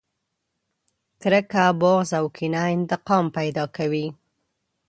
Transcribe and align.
کرکه، 1.21 1.65
بغض 1.79 2.09
او 2.19 2.25
کينه 2.35 2.61
انتقام 2.75 3.25
پیدا 3.37 3.65
کوي. 3.75 4.05